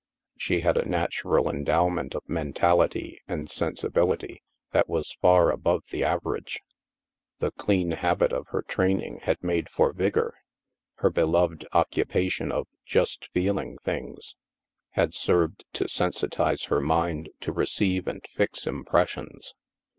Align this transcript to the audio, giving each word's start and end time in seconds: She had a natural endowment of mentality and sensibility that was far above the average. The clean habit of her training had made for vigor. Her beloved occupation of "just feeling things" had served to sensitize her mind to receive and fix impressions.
She 0.35 0.61
had 0.61 0.77
a 0.77 0.89
natural 0.89 1.47
endowment 1.47 2.15
of 2.15 2.27
mentality 2.27 3.21
and 3.27 3.47
sensibility 3.47 4.41
that 4.71 4.89
was 4.89 5.11
far 5.21 5.51
above 5.51 5.83
the 5.91 6.03
average. 6.03 6.59
The 7.37 7.51
clean 7.51 7.91
habit 7.91 8.33
of 8.33 8.47
her 8.47 8.63
training 8.63 9.19
had 9.25 9.43
made 9.43 9.69
for 9.69 9.93
vigor. 9.93 10.33
Her 10.95 11.11
beloved 11.11 11.67
occupation 11.71 12.51
of 12.51 12.65
"just 12.83 13.27
feeling 13.31 13.77
things" 13.77 14.35
had 14.93 15.13
served 15.13 15.65
to 15.73 15.83
sensitize 15.83 16.65
her 16.69 16.79
mind 16.81 17.29
to 17.41 17.51
receive 17.53 18.07
and 18.07 18.25
fix 18.27 18.65
impressions. 18.65 19.53